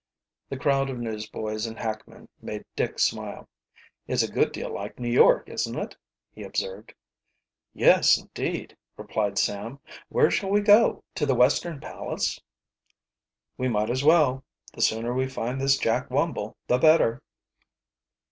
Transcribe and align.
The 0.49 0.57
crowd 0.57 0.89
of 0.89 0.97
newsboys 0.97 1.67
and 1.67 1.77
hackmen 1.77 2.27
made 2.41 2.65
Dick 2.75 2.97
smile. 2.97 3.47
"It's 4.07 4.23
a 4.23 4.31
good 4.31 4.51
deal 4.51 4.73
like 4.73 4.97
New 4.97 5.11
York, 5.11 5.47
isn't 5.47 5.77
it?" 5.77 5.95
he 6.33 6.41
observed. 6.41 6.95
"Yes, 7.75 8.17
indeed," 8.17 8.75
replied 8.97 9.37
Sam. 9.37 9.79
"Where 10.09 10.31
shall 10.31 10.49
we 10.49 10.61
go 10.61 11.03
to 11.13 11.27
the 11.27 11.35
Western 11.35 11.79
Palace?" 11.79 12.41
"We 13.59 13.67
might 13.67 13.91
as 13.91 14.03
well. 14.03 14.43
The 14.73 14.81
sooner 14.81 15.13
we 15.13 15.27
find 15.29 15.61
this 15.61 15.77
Jack 15.77 16.09
Wumble 16.09 16.55
the 16.65 16.79
better." 16.79 17.21